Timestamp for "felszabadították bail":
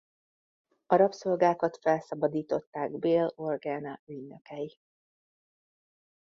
1.77-3.31